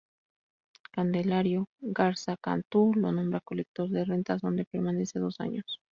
[0.93, 5.79] Candelario Garza Cantu lo nombra Colector de Rentas donde permanece dos años.